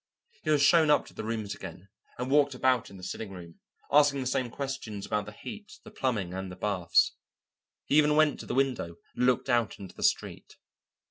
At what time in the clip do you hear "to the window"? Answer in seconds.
8.39-8.95